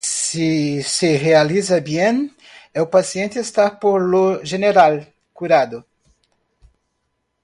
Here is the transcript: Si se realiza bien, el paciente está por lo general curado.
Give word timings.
Si 0.03 0.81
se 0.81 1.19
realiza 1.19 1.79
bien, 1.79 2.35
el 2.73 2.89
paciente 2.89 3.39
está 3.39 3.79
por 3.79 4.01
lo 4.01 4.41
general 4.43 5.13
curado. 5.31 5.85